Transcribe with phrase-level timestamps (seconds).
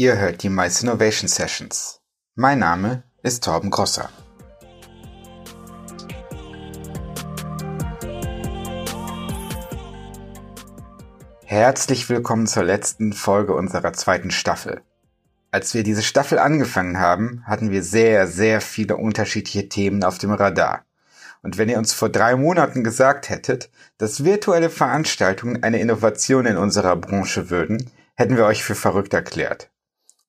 [0.00, 2.00] Ihr hört die Mice Innovation Sessions.
[2.34, 4.08] Mein Name ist Torben Grosser.
[11.44, 14.80] Herzlich willkommen zur letzten Folge unserer zweiten Staffel.
[15.50, 20.32] Als wir diese Staffel angefangen haben, hatten wir sehr, sehr viele unterschiedliche Themen auf dem
[20.32, 20.86] Radar.
[21.42, 26.56] Und wenn ihr uns vor drei Monaten gesagt hättet, dass virtuelle Veranstaltungen eine Innovation in
[26.56, 29.70] unserer Branche würden, hätten wir euch für verrückt erklärt.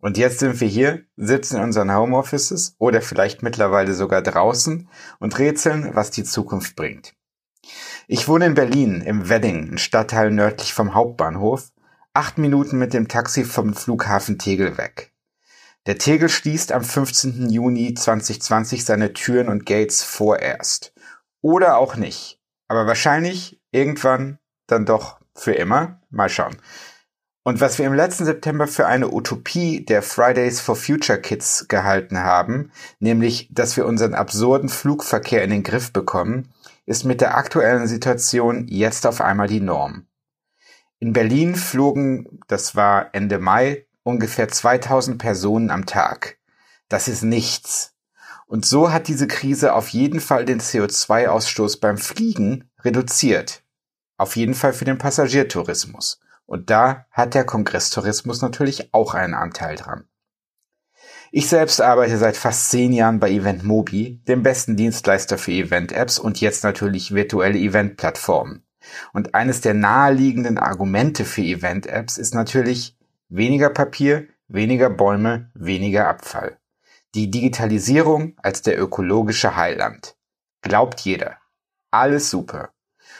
[0.01, 5.39] Und jetzt sind wir hier, sitzen in unseren Homeoffices oder vielleicht mittlerweile sogar draußen und
[5.39, 7.13] rätseln, was die Zukunft bringt.
[8.07, 11.71] Ich wohne in Berlin, im Wedding, ein Stadtteil nördlich vom Hauptbahnhof,
[12.13, 15.13] acht Minuten mit dem Taxi vom Flughafen Tegel weg.
[15.85, 17.49] Der Tegel schließt am 15.
[17.49, 20.93] Juni 2020 seine Türen und Gates vorerst.
[21.41, 22.39] Oder auch nicht.
[22.67, 26.01] Aber wahrscheinlich irgendwann dann doch für immer.
[26.09, 26.57] Mal schauen.
[27.43, 32.19] Und was wir im letzten September für eine Utopie der Fridays for Future Kids gehalten
[32.19, 36.53] haben, nämlich, dass wir unseren absurden Flugverkehr in den Griff bekommen,
[36.85, 40.05] ist mit der aktuellen Situation jetzt auf einmal die Norm.
[40.99, 46.37] In Berlin flogen, das war Ende Mai, ungefähr 2000 Personen am Tag.
[46.89, 47.95] Das ist nichts.
[48.45, 53.63] Und so hat diese Krise auf jeden Fall den CO2-Ausstoß beim Fliegen reduziert.
[54.17, 56.20] Auf jeden Fall für den Passagiertourismus.
[56.51, 60.03] Und da hat der Kongresstourismus natürlich auch einen Anteil dran.
[61.31, 66.41] Ich selbst arbeite seit fast zehn Jahren bei EventMobi, dem besten Dienstleister für Event-Apps und
[66.41, 68.65] jetzt natürlich virtuelle Event-Plattformen.
[69.13, 72.97] Und eines der naheliegenden Argumente für Event-Apps ist natürlich
[73.29, 76.57] weniger Papier, weniger Bäume, weniger Abfall.
[77.15, 80.17] Die Digitalisierung als der ökologische Heiland.
[80.61, 81.37] Glaubt jeder.
[81.91, 82.73] Alles super.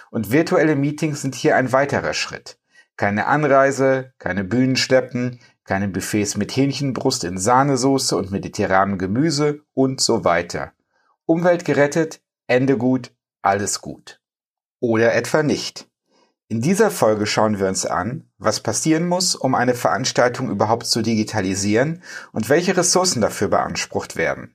[0.09, 2.57] Und virtuelle Meetings sind hier ein weiterer Schritt.
[3.01, 10.23] Keine Anreise, keine Bühnenschleppen, keine Buffets mit Hähnchenbrust in Sahnesoße und mediterranem Gemüse und so
[10.23, 10.73] weiter.
[11.25, 14.21] Umwelt gerettet, Ende gut, alles gut.
[14.79, 15.89] Oder etwa nicht.
[16.47, 21.01] In dieser Folge schauen wir uns an, was passieren muss, um eine Veranstaltung überhaupt zu
[21.01, 22.03] digitalisieren
[22.33, 24.53] und welche Ressourcen dafür beansprucht werden.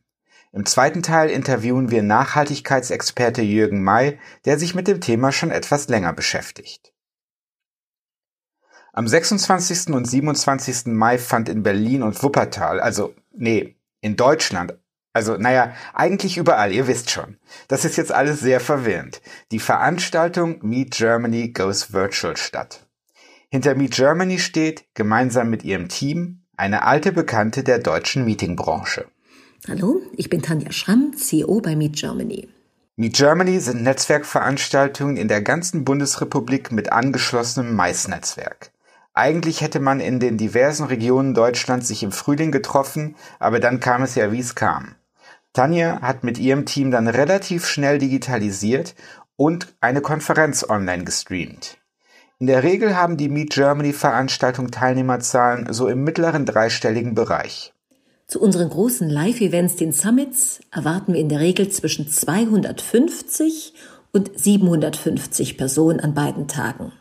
[0.52, 5.88] Im zweiten Teil interviewen wir Nachhaltigkeitsexperte Jürgen May, der sich mit dem Thema schon etwas
[5.88, 6.92] länger beschäftigt.
[8.96, 9.88] Am 26.
[9.88, 10.86] und 27.
[10.86, 14.72] Mai fand in Berlin und Wuppertal, also nee, in Deutschland,
[15.12, 17.36] also naja, eigentlich überall, ihr wisst schon.
[17.68, 19.20] Das ist jetzt alles sehr verwirrend.
[19.52, 22.86] Die Veranstaltung Meet Germany Goes Virtual statt.
[23.50, 29.04] Hinter Meet Germany steht, gemeinsam mit ihrem Team, eine alte Bekannte der deutschen Meetingbranche.
[29.68, 32.48] Hallo, ich bin Tanja Schramm, CEO bei Meet Germany.
[32.96, 38.70] Meet Germany sind Netzwerkveranstaltungen in der ganzen Bundesrepublik mit angeschlossenem Mais-Netzwerk.
[39.18, 44.02] Eigentlich hätte man in den diversen Regionen Deutschlands sich im Frühling getroffen, aber dann kam
[44.02, 44.94] es ja, wie es kam.
[45.54, 48.94] Tanja hat mit ihrem Team dann relativ schnell digitalisiert
[49.36, 51.78] und eine Konferenz online gestreamt.
[52.38, 57.72] In der Regel haben die Meet Germany Veranstaltungen Teilnehmerzahlen so im mittleren dreistelligen Bereich.
[58.26, 63.72] Zu unseren großen Live-Events, den Summits, erwarten wir in der Regel zwischen 250
[64.12, 66.92] und 750 Personen an beiden Tagen.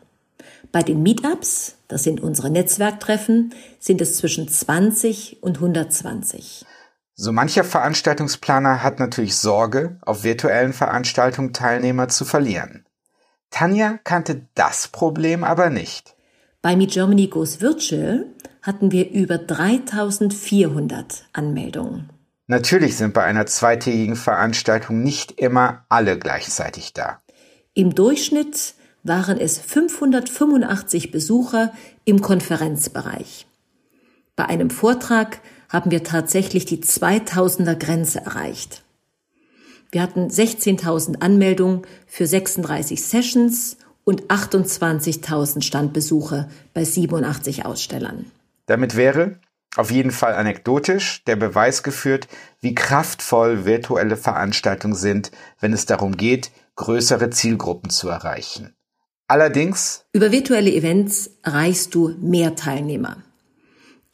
[0.75, 6.65] Bei den Meetups, das sind unsere Netzwerktreffen, sind es zwischen 20 und 120.
[7.13, 12.83] So mancher Veranstaltungsplaner hat natürlich Sorge, auf virtuellen Veranstaltungen Teilnehmer zu verlieren.
[13.51, 16.17] Tanja kannte das Problem aber nicht.
[16.61, 18.25] Bei Meet Germany Goes Virtual
[18.61, 22.09] hatten wir über 3400 Anmeldungen.
[22.47, 27.21] Natürlich sind bei einer zweitägigen Veranstaltung nicht immer alle gleichzeitig da.
[27.73, 28.73] Im Durchschnitt
[29.05, 31.71] waren es 585 Besucher
[32.03, 33.47] im Konferenzbereich.
[34.35, 35.39] Bei einem Vortrag
[35.69, 38.83] haben wir tatsächlich die 2000er Grenze erreicht.
[39.91, 48.25] Wir hatten 16.000 Anmeldungen für 36 Sessions und 28.000 Standbesuche bei 87 Ausstellern.
[48.65, 49.39] Damit wäre,
[49.75, 52.27] auf jeden Fall anekdotisch, der Beweis geführt,
[52.59, 58.74] wie kraftvoll virtuelle Veranstaltungen sind, wenn es darum geht, größere Zielgruppen zu erreichen.
[59.27, 60.05] Allerdings.
[60.13, 63.23] Über virtuelle Events erreichst du mehr Teilnehmer.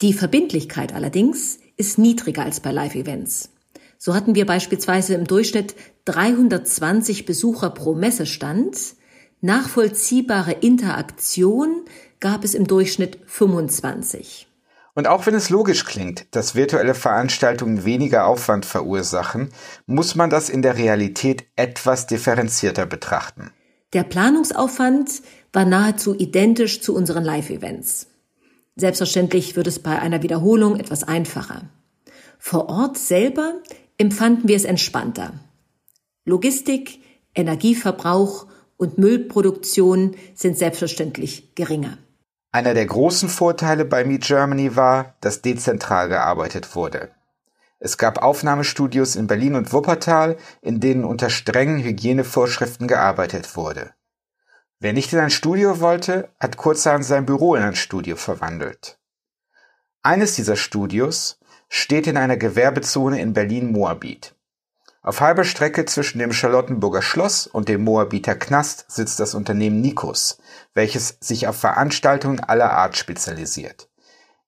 [0.00, 3.50] Die Verbindlichkeit allerdings ist niedriger als bei Live-Events.
[3.98, 5.76] So hatten wir beispielsweise im Durchschnitt
[6.06, 8.76] 320 Besucher pro Messestand.
[9.42, 11.84] Nachvollziehbare Interaktion
[12.18, 14.48] gab es im Durchschnitt 25.
[14.94, 19.50] Und auch wenn es logisch klingt, dass virtuelle Veranstaltungen weniger Aufwand verursachen,
[19.86, 23.52] muss man das in der Realität etwas differenzierter betrachten.
[23.92, 25.22] Der Planungsaufwand
[25.52, 28.06] war nahezu identisch zu unseren Live-Events.
[28.74, 31.62] Selbstverständlich wird es bei einer Wiederholung etwas einfacher.
[32.38, 33.54] Vor Ort selber
[33.98, 35.34] empfanden wir es entspannter.
[36.24, 37.00] Logistik,
[37.34, 38.46] Energieverbrauch
[38.78, 41.98] und Müllproduktion sind selbstverständlich geringer.
[42.50, 47.10] Einer der großen Vorteile bei Meet Germany war, dass dezentral gearbeitet wurde.
[47.84, 53.92] Es gab Aufnahmestudios in Berlin und Wuppertal, in denen unter strengen Hygienevorschriften gearbeitet wurde.
[54.78, 59.00] Wer nicht in ein Studio wollte, hat kurzerhand sein Büro in ein Studio verwandelt.
[60.00, 64.36] Eines dieser Studios steht in einer Gewerbezone in Berlin-Moabit.
[65.02, 70.38] Auf halber Strecke zwischen dem Charlottenburger Schloss und dem Moabiter Knast sitzt das Unternehmen Nikos,
[70.72, 73.88] welches sich auf Veranstaltungen aller Art spezialisiert.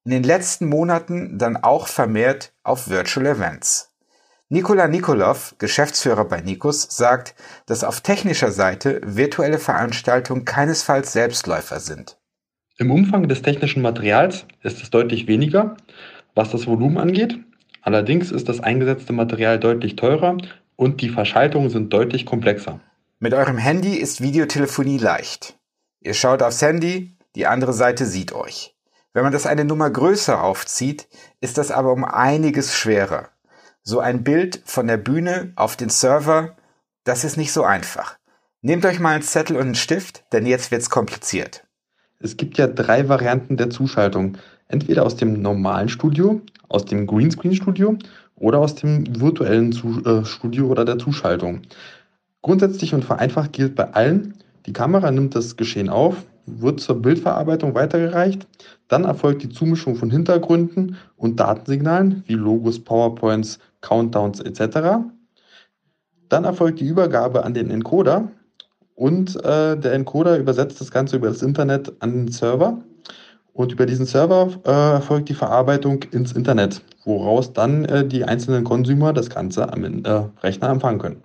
[0.04, 3.90] In den letzten Monaten dann auch vermehrt auf Virtual Events.
[4.48, 7.34] Nikola Nikolov, Geschäftsführer bei Nikos, sagt,
[7.66, 12.18] dass auf technischer Seite virtuelle Veranstaltungen keinesfalls Selbstläufer sind.
[12.76, 15.76] Im Umfang des technischen Materials ist es deutlich weniger,
[16.34, 17.38] was das Volumen angeht,
[17.84, 20.38] Allerdings ist das eingesetzte Material deutlich teurer
[20.74, 22.80] und die Verschaltungen sind deutlich komplexer.
[23.18, 25.58] Mit eurem Handy ist Videotelefonie leicht.
[26.00, 28.74] Ihr schaut aufs Handy, die andere Seite sieht euch.
[29.14, 31.06] Wenn man das eine Nummer größer aufzieht,
[31.40, 33.28] ist das aber um einiges schwerer.
[33.82, 36.56] So ein Bild von der Bühne auf den Server,
[37.04, 38.18] das ist nicht so einfach.
[38.60, 41.64] Nehmt euch mal einen Zettel und einen Stift, denn jetzt wird's kompliziert.
[42.18, 44.36] Es gibt ja drei Varianten der Zuschaltung.
[44.66, 47.96] Entweder aus dem normalen Studio, aus dem Greenscreen-Studio
[48.34, 49.70] oder aus dem virtuellen
[50.04, 51.62] äh, Studio oder der Zuschaltung.
[52.42, 54.34] Grundsätzlich und vereinfacht gilt bei allen,
[54.66, 56.16] die Kamera nimmt das Geschehen auf,
[56.46, 58.46] wird zur Bildverarbeitung weitergereicht,
[58.88, 65.04] dann erfolgt die Zumischung von Hintergründen und Datensignalen wie Logos, PowerPoints, Countdowns etc.
[66.28, 68.28] Dann erfolgt die Übergabe an den Encoder
[68.94, 72.78] und äh, der Encoder übersetzt das Ganze über das Internet an den Server
[73.52, 78.64] und über diesen Server äh, erfolgt die Verarbeitung ins Internet, woraus dann äh, die einzelnen
[78.64, 81.22] Consumer das Ganze am äh, Rechner empfangen können.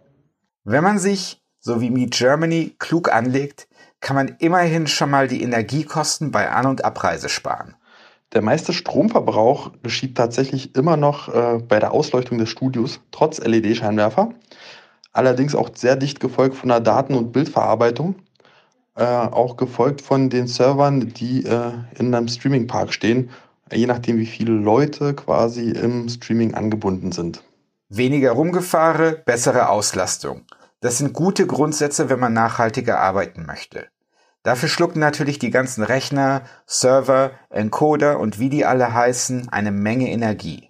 [0.64, 3.68] Wenn man sich, so wie Meet Germany, klug anlegt,
[4.02, 7.76] kann man immerhin schon mal die Energiekosten bei An- und Abreise sparen.
[8.34, 14.30] Der meiste Stromverbrauch geschieht tatsächlich immer noch äh, bei der Ausleuchtung des Studios, trotz LED-Scheinwerfer.
[15.12, 18.16] Allerdings auch sehr dicht gefolgt von der Daten- und Bildverarbeitung
[19.00, 23.30] äh, auch gefolgt von den Servern, die äh, in einem Streaming-Park stehen,
[23.72, 27.42] je nachdem, wie viele Leute quasi im Streaming angebunden sind.
[27.88, 30.42] Weniger Rumgefahre, bessere Auslastung.
[30.82, 33.88] Das sind gute Grundsätze, wenn man nachhaltiger arbeiten möchte.
[34.44, 40.10] Dafür schlucken natürlich die ganzen Rechner, Server, Encoder und wie die alle heißen eine Menge
[40.10, 40.70] Energie.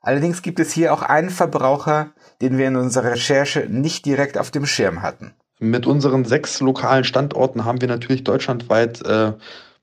[0.00, 4.52] Allerdings gibt es hier auch einen Verbraucher, den wir in unserer Recherche nicht direkt auf
[4.52, 5.34] dem Schirm hatten.
[5.58, 9.32] Mit unseren sechs lokalen Standorten haben wir natürlich deutschlandweit äh,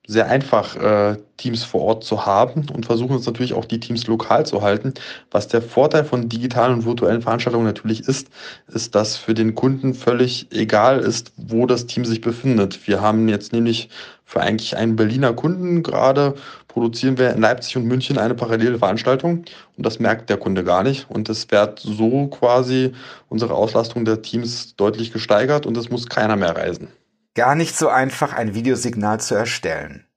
[0.08, 4.08] sehr einfach, äh, Teams vor Ort zu haben und versuchen uns natürlich auch die Teams
[4.08, 4.94] lokal zu halten.
[5.32, 8.30] Was der Vorteil von digitalen und virtuellen Veranstaltungen natürlich ist,
[8.68, 12.88] ist, dass für den Kunden völlig egal ist, wo das Team sich befindet.
[12.88, 13.90] Wir haben jetzt nämlich
[14.24, 16.36] für eigentlich einen Berliner Kunden gerade
[16.68, 19.46] produzieren wir in Leipzig und München eine parallele Veranstaltung
[19.78, 22.92] und das merkt der Kunde gar nicht und es wird so quasi
[23.30, 26.90] unsere Auslastung der Teams deutlich gesteigert und es muss keiner mehr reisen.
[27.36, 30.08] Gar nicht so einfach ein Videosignal zu erstellen.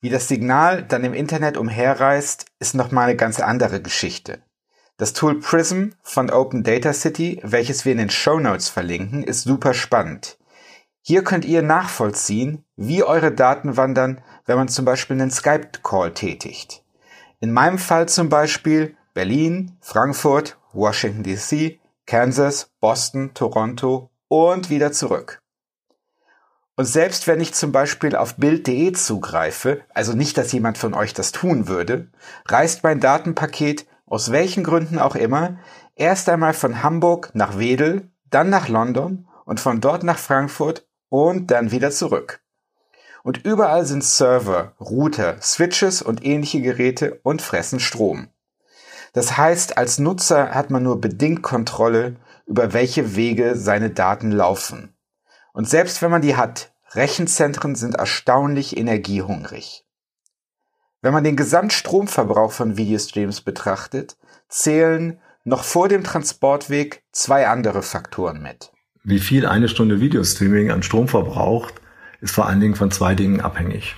[0.00, 4.42] Wie das Signal dann im Internet umherreist, ist nochmal eine ganz andere Geschichte.
[4.96, 9.42] Das Tool Prism von Open Data City, welches wir in den Show Notes verlinken, ist
[9.42, 10.38] super spannend.
[11.02, 16.82] Hier könnt ihr nachvollziehen, wie eure Daten wandern, wenn man zum Beispiel einen Skype-Call tätigt.
[17.40, 25.42] In meinem Fall zum Beispiel Berlin, Frankfurt, Washington DC, Kansas, Boston, Toronto und wieder zurück.
[26.76, 31.14] Und selbst wenn ich zum Beispiel auf Bild.de zugreife, also nicht, dass jemand von euch
[31.14, 32.08] das tun würde,
[32.46, 35.58] reist mein Datenpaket aus welchen Gründen auch immer
[35.94, 41.50] erst einmal von Hamburg nach Wedel, dann nach London und von dort nach Frankfurt und
[41.50, 42.40] dann wieder zurück.
[43.22, 48.28] Und überall sind Server, Router, Switches und ähnliche Geräte und fressen Strom.
[49.14, 54.95] Das heißt, als Nutzer hat man nur bedingt Kontrolle über welche Wege seine Daten laufen.
[55.56, 59.86] Und selbst wenn man die hat, Rechenzentren sind erstaunlich energiehungrig.
[61.00, 64.18] Wenn man den Gesamtstromverbrauch von Videostreams betrachtet,
[64.50, 68.70] zählen noch vor dem Transportweg zwei andere Faktoren mit.
[69.02, 71.72] Wie viel eine Stunde Videostreaming an Strom verbraucht,
[72.20, 73.96] ist vor allen Dingen von zwei Dingen abhängig.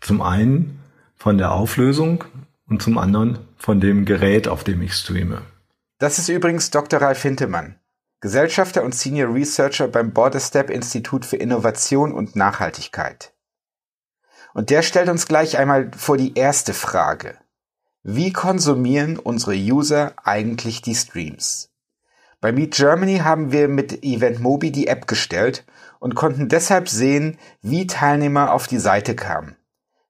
[0.00, 0.84] Zum einen
[1.16, 2.22] von der Auflösung
[2.68, 5.42] und zum anderen von dem Gerät, auf dem ich streame.
[5.98, 7.02] Das ist übrigens Dr.
[7.02, 7.74] Ralf Hintemann,
[8.22, 13.34] Gesellschafter und Senior Researcher beim Border Step Institut für Innovation und Nachhaltigkeit.
[14.54, 17.36] Und der stellt uns gleich einmal vor die erste Frage.
[18.04, 21.72] Wie konsumieren unsere User eigentlich die Streams?
[22.40, 25.64] Bei Meet Germany haben wir mit EventMobi die App gestellt
[25.98, 29.56] und konnten deshalb sehen, wie Teilnehmer auf die Seite kamen.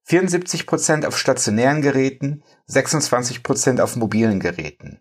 [0.07, 5.01] 74% auf stationären Geräten, 26% auf mobilen Geräten.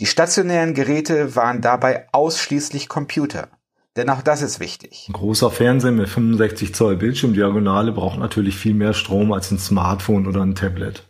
[0.00, 3.48] Die stationären Geräte waren dabei ausschließlich Computer.
[3.96, 5.06] Denn auch das ist wichtig.
[5.10, 10.26] Ein großer Fernseher mit 65 Zoll Bildschirmdiagonale braucht natürlich viel mehr Strom als ein Smartphone
[10.26, 11.04] oder ein Tablet.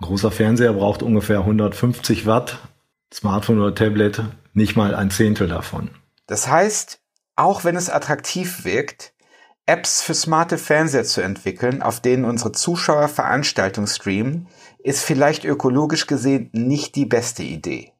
[0.00, 2.58] Ein großer Fernseher braucht ungefähr 150 Watt,
[3.14, 5.90] Smartphone oder Tablet nicht mal ein Zehntel davon.
[6.26, 6.98] Das heißt,
[7.36, 9.12] auch wenn es attraktiv wirkt,
[9.66, 14.48] Apps für smarte Fernseher zu entwickeln, auf denen unsere Zuschauer Veranstaltungen streamen,
[14.82, 17.91] ist vielleicht ökologisch gesehen nicht die beste Idee.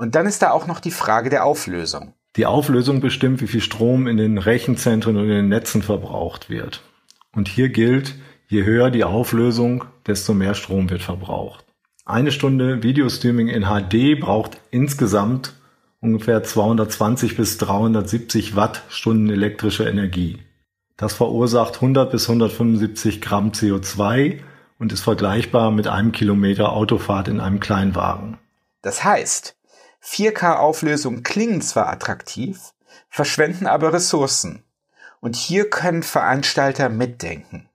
[0.00, 2.14] Und dann ist da auch noch die Frage der Auflösung.
[2.36, 6.80] Die Auflösung bestimmt, wie viel Strom in den Rechenzentren und in den Netzen verbraucht wird.
[7.36, 8.14] Und hier gilt,
[8.48, 11.66] je höher die Auflösung, desto mehr Strom wird verbraucht.
[12.06, 15.52] Eine Stunde Videostreaming in HD braucht insgesamt
[16.00, 20.38] ungefähr 220 bis 370 Wattstunden elektrische Energie.
[20.96, 24.38] Das verursacht 100 bis 175 Gramm CO2
[24.78, 28.38] und ist vergleichbar mit einem Kilometer Autofahrt in einem Kleinwagen.
[28.80, 29.59] Das heißt,
[30.02, 32.72] 4K-Auflösung klingen zwar attraktiv,
[33.08, 34.64] verschwenden aber Ressourcen.
[35.20, 37.68] Und hier können Veranstalter mitdenken.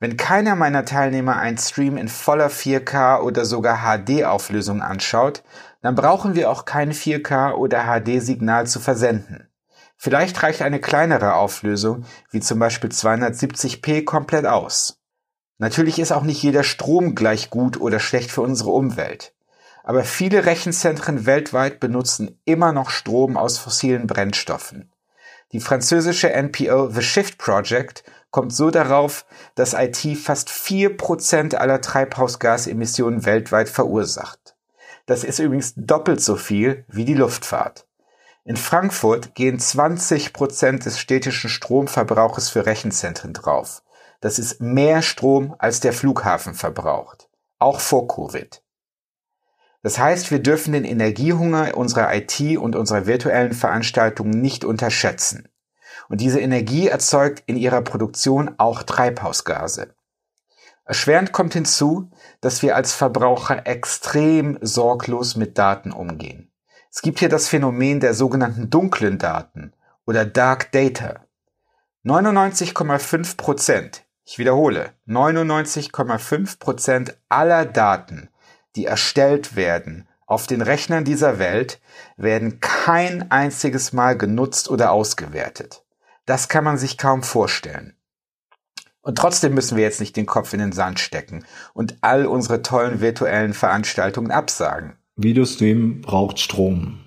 [0.00, 5.42] Wenn keiner meiner Teilnehmer einen Stream in voller 4K oder sogar HD-Auflösung anschaut,
[5.82, 9.46] dann brauchen wir auch kein 4K oder HD-Signal zu versenden.
[9.96, 14.98] Vielleicht reicht eine kleinere Auflösung, wie zum Beispiel 270p, komplett aus.
[15.58, 19.34] Natürlich ist auch nicht jeder Strom gleich gut oder schlecht für unsere Umwelt.
[19.82, 24.92] Aber viele Rechenzentren weltweit benutzen immer noch Strom aus fossilen Brennstoffen.
[25.52, 31.80] Die französische NPO The Shift Project kommt so darauf, dass IT fast vier Prozent aller
[31.80, 34.54] Treibhausgasemissionen weltweit verursacht.
[35.06, 37.86] Das ist übrigens doppelt so viel wie die Luftfahrt.
[38.44, 43.82] In Frankfurt gehen 20 Prozent des städtischen Stromverbrauches für Rechenzentren drauf.
[44.20, 47.28] Das ist mehr Strom, als der Flughafen verbraucht.
[47.58, 48.62] Auch vor Covid.
[49.82, 55.48] Das heißt, wir dürfen den Energiehunger unserer IT und unserer virtuellen Veranstaltungen nicht unterschätzen.
[56.08, 59.94] Und diese Energie erzeugt in ihrer Produktion auch Treibhausgase.
[60.84, 62.10] Erschwerend kommt hinzu,
[62.40, 66.50] dass wir als Verbraucher extrem sorglos mit Daten umgehen.
[66.90, 69.72] Es gibt hier das Phänomen der sogenannten dunklen Daten
[70.04, 71.24] oder Dark Data.
[72.04, 78.29] 99,5 Prozent, ich wiederhole, 99,5 Prozent aller Daten,
[78.76, 81.80] die erstellt werden auf den Rechnern dieser Welt,
[82.16, 85.82] werden kein einziges Mal genutzt oder ausgewertet.
[86.24, 87.94] Das kann man sich kaum vorstellen.
[89.02, 92.62] Und trotzdem müssen wir jetzt nicht den Kopf in den Sand stecken und all unsere
[92.62, 94.92] tollen virtuellen Veranstaltungen absagen.
[95.16, 97.00] Videostream braucht Strom.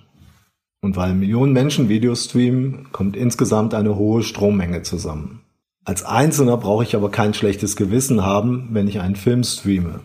[0.82, 5.44] Und weil Millionen Menschen Videos streamen, kommt insgesamt eine hohe Strommenge zusammen.
[5.86, 10.00] Als Einzelner brauche ich aber kein schlechtes Gewissen haben, wenn ich einen Film streame.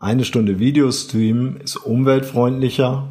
[0.00, 3.08] Eine Stunde Videostream ist umweltfreundlicher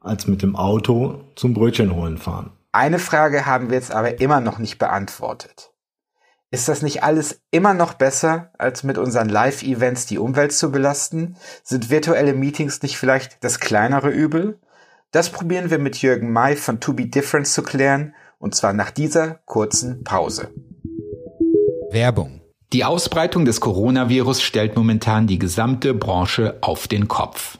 [0.00, 2.50] als mit dem Auto zum Brötchen holen fahren.
[2.72, 5.70] Eine Frage haben wir jetzt aber immer noch nicht beantwortet.
[6.50, 11.36] Ist das nicht alles immer noch besser, als mit unseren Live-Events die Umwelt zu belasten?
[11.62, 14.58] Sind virtuelle Meetings nicht vielleicht das kleinere Übel?
[15.12, 18.90] Das probieren wir mit Jürgen May von To Be Different zu klären, und zwar nach
[18.90, 20.50] dieser kurzen Pause.
[21.90, 22.43] Werbung.
[22.74, 27.56] Die Ausbreitung des Coronavirus stellt momentan die gesamte Branche auf den Kopf.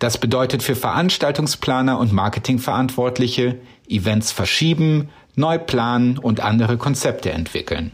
[0.00, 7.92] Das bedeutet für Veranstaltungsplaner und Marketingverantwortliche, Events verschieben, neu planen und andere Konzepte entwickeln.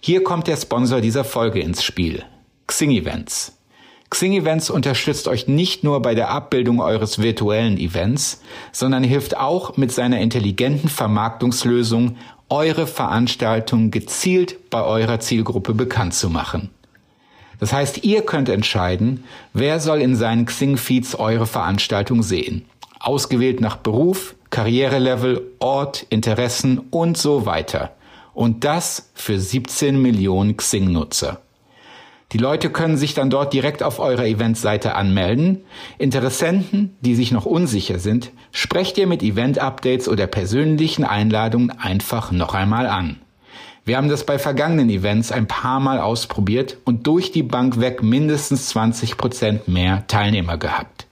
[0.00, 2.24] Hier kommt der Sponsor dieser Folge ins Spiel.
[2.66, 3.58] Xing Events.
[4.08, 8.40] Xing Events unterstützt euch nicht nur bei der Abbildung eures virtuellen Events,
[8.72, 12.16] sondern hilft auch mit seiner intelligenten Vermarktungslösung,
[12.48, 16.70] eure Veranstaltung gezielt bei eurer Zielgruppe bekannt zu machen.
[17.60, 22.66] Das heißt, ihr könnt entscheiden, wer soll in seinen Xing-Feeds eure Veranstaltung sehen.
[23.00, 27.96] Ausgewählt nach Beruf, Karrierelevel, Ort, Interessen und so weiter.
[28.34, 31.40] Und das für 17 Millionen Xing-Nutzer.
[32.32, 35.64] Die Leute können sich dann dort direkt auf eurer Eventseite anmelden.
[35.98, 42.54] Interessenten, die sich noch unsicher sind, sprecht ihr mit Event-Updates oder persönlichen Einladungen einfach noch
[42.54, 43.20] einmal an.
[43.84, 48.02] Wir haben das bei vergangenen Events ein paar Mal ausprobiert und durch die Bank weg
[48.02, 51.06] mindestens 20 Prozent mehr Teilnehmer gehabt.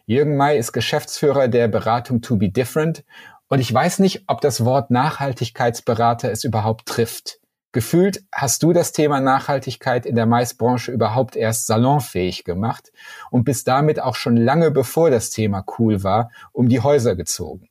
[0.09, 3.03] Jürgen May ist Geschäftsführer der Beratung To Be Different
[3.47, 7.39] und ich weiß nicht, ob das Wort Nachhaltigkeitsberater es überhaupt trifft.
[7.73, 12.91] Gefühlt hast du das Thema Nachhaltigkeit in der Maisbranche überhaupt erst salonfähig gemacht
[13.29, 17.69] und bist damit auch schon lange bevor das Thema cool war, um die Häuser gezogen.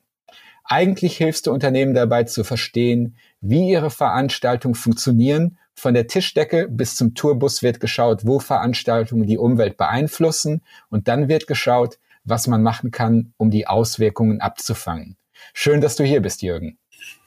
[0.63, 5.57] Eigentlich hilfst du Unternehmen dabei zu verstehen, wie ihre Veranstaltungen funktionieren.
[5.75, 11.27] Von der Tischdecke bis zum Tourbus wird geschaut, wo Veranstaltungen die Umwelt beeinflussen und dann
[11.27, 11.97] wird geschaut,
[12.29, 15.17] was man machen kann, um die Auswirkungen abzufangen.
[15.53, 16.77] Schön, dass du hier bist, Jürgen.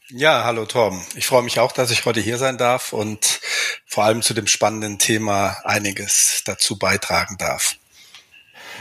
[0.08, 1.00] Ja, hallo Tom.
[1.16, 3.40] Ich freue mich auch, dass ich heute hier sein darf und
[3.86, 7.76] vor allem zu dem spannenden Thema einiges dazu beitragen darf.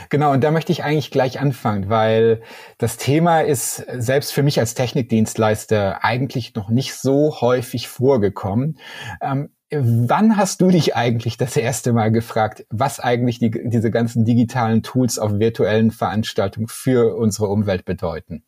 [0.08, 2.42] Genau, und da möchte ich eigentlich gleich anfangen, weil
[2.78, 8.78] das Thema ist selbst für mich als Technikdienstleister eigentlich noch nicht so häufig vorgekommen.
[9.20, 14.26] Ähm, Wann hast du dich eigentlich das erste Mal gefragt, was eigentlich die, diese ganzen
[14.26, 18.44] digitalen Tools auf virtuellen Veranstaltungen für unsere Umwelt bedeuten?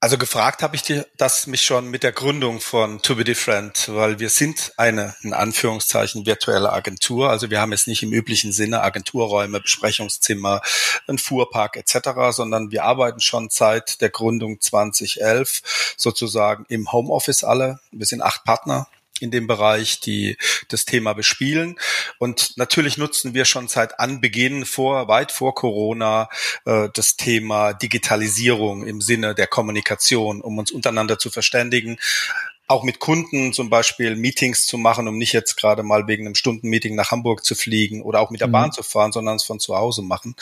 [0.00, 3.90] Also gefragt habe ich dir das mich schon mit der Gründung von To Be Different,
[3.92, 7.28] weil wir sind eine, in Anführungszeichen, virtuelle Agentur.
[7.28, 10.62] Also wir haben jetzt nicht im üblichen Sinne Agenturräume, Besprechungszimmer,
[11.06, 17.80] einen Fuhrpark etc., sondern wir arbeiten schon seit der Gründung 2011 sozusagen im Homeoffice alle.
[17.90, 18.86] Wir sind acht Partner
[19.22, 20.36] in dem Bereich, die
[20.68, 21.78] das Thema bespielen.
[22.18, 26.28] Und natürlich nutzen wir schon seit Anbeginn vor, weit vor Corona,
[26.64, 31.98] äh, das Thema Digitalisierung im Sinne der Kommunikation, um uns untereinander zu verständigen,
[32.68, 36.34] auch mit Kunden zum Beispiel Meetings zu machen, um nicht jetzt gerade mal wegen einem
[36.34, 38.52] Stundenmeeting nach Hamburg zu fliegen oder auch mit der mhm.
[38.52, 40.36] Bahn zu fahren, sondern es von zu Hause machen.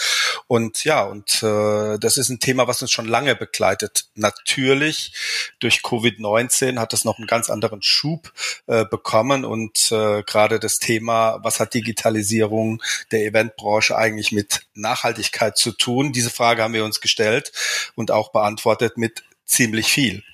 [0.48, 4.06] Und ja, und äh, das ist ein Thema, was uns schon lange begleitet.
[4.16, 5.12] Natürlich
[5.60, 8.32] durch Covid-19 hat es noch einen ganz anderen Schub
[8.66, 15.56] äh, bekommen und äh, gerade das Thema, was hat Digitalisierung der Eventbranche eigentlich mit Nachhaltigkeit
[15.56, 16.12] zu tun?
[16.12, 17.52] Diese Frage haben wir uns gestellt
[17.94, 20.24] und auch beantwortet mit ziemlich viel.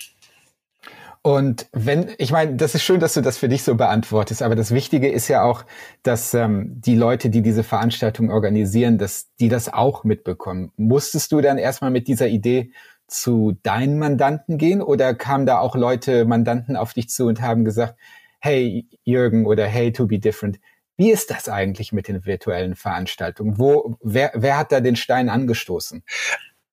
[1.25, 4.57] Und wenn, ich meine, das ist schön, dass du das für dich so beantwortest, aber
[4.57, 5.65] das Wichtige ist ja auch,
[6.03, 10.73] dass ähm, die Leute, die diese Veranstaltung organisieren, dass die das auch mitbekommen.
[10.77, 12.73] Musstest du dann erstmal mit dieser Idee
[13.07, 17.65] zu deinen Mandanten gehen oder kamen da auch Leute, Mandanten auf dich zu und haben
[17.65, 17.95] gesagt,
[18.41, 20.59] hey Jürgen oder hey to be different,
[20.97, 23.59] wie ist das eigentlich mit den virtuellen Veranstaltungen?
[23.59, 26.03] Wo, wer, wer hat da den Stein angestoßen?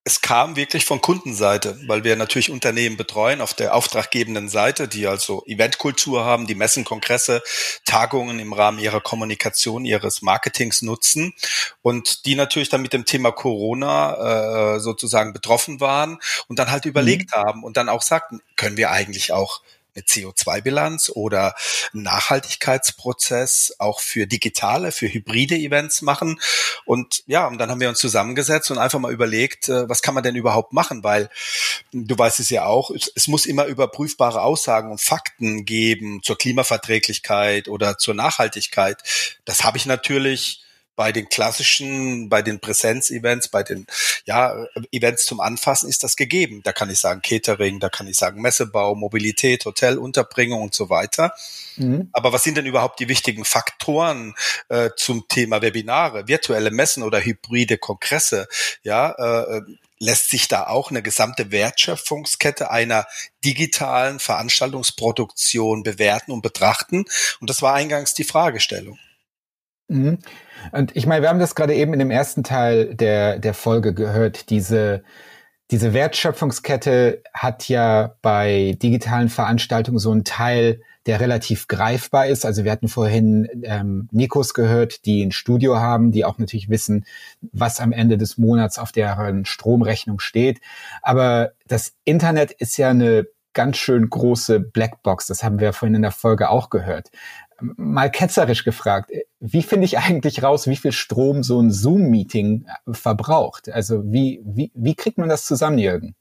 [0.06, 5.08] Es kam wirklich von Kundenseite, weil wir natürlich Unternehmen betreuen auf der auftraggebenden Seite, die
[5.08, 7.44] also Eventkultur haben, die Messen, Kongresse,
[7.86, 11.34] Tagungen im Rahmen ihrer Kommunikation, ihres Marketings nutzen
[11.82, 16.86] und die natürlich dann mit dem Thema Corona äh, sozusagen betroffen waren und dann halt
[16.86, 17.40] überlegt mhm.
[17.40, 19.62] haben und dann auch sagten, können wir eigentlich auch
[19.96, 21.56] eine CO2-Bilanz oder
[21.94, 26.40] Nachhaltigkeitsprozess auch für digitale, für hybride Events machen.
[26.86, 30.14] Und ja, und dann haben wir uns zusammengesetzt und einfach mal überlegt, äh, was kann
[30.14, 31.04] man denn überhaupt machen?
[31.04, 31.30] Weil
[31.92, 37.68] du weißt es ja auch, es muss immer überprüfbare Aussagen und Fakten geben zur Klimaverträglichkeit
[37.68, 39.02] oder zur Nachhaltigkeit.
[39.46, 40.64] Das habe ich natürlich
[41.00, 43.88] bei den klassischen, bei den Präsenz-Events, bei den
[44.26, 46.60] ja, Events zum Anfassen ist das gegeben.
[46.66, 50.90] Da kann ich sagen Catering, da kann ich sagen Messebau, Mobilität, Hotel, Unterbringung und so
[50.90, 51.34] weiter.
[51.78, 52.10] Mhm.
[52.12, 54.36] Aber was sind denn überhaupt die wichtigen Faktoren
[54.68, 58.50] äh, zum Thema Webinare, virtuelle Messen oder hybride Kongresse?
[58.84, 59.62] Ja, äh,
[60.00, 63.08] lässt sich da auch eine gesamte Wertschöpfungskette einer
[63.46, 67.06] digitalen Veranstaltungsproduktion bewerten und betrachten?
[67.40, 69.00] Und das war eingangs die Fragestellung.
[69.90, 70.20] Mhm.
[70.72, 73.94] Und ich meine, wir haben das gerade eben in dem ersten Teil der, der Folge
[73.94, 75.04] gehört, diese,
[75.72, 82.46] diese Wertschöpfungskette hat ja bei digitalen Veranstaltungen so einen Teil, der relativ greifbar ist.
[82.46, 87.06] Also wir hatten vorhin ähm, Nikos gehört, die ein Studio haben, die auch natürlich wissen,
[87.42, 90.60] was am Ende des Monats auf deren Stromrechnung steht.
[91.02, 95.28] Aber das Internet ist ja eine ganz schön große Blackbox.
[95.28, 97.10] Das haben wir vorhin in der Folge auch gehört.
[97.62, 103.70] Mal ketzerisch gefragt, wie finde ich eigentlich raus, wie viel Strom so ein Zoom-Meeting verbraucht?
[103.70, 106.16] Also wie, wie, wie kriegt man das zusammen, Jürgen?